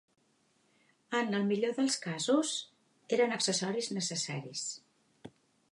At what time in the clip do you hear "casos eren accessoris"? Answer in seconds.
2.07-3.93